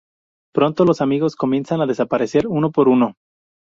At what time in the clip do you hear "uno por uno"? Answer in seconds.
2.47-3.13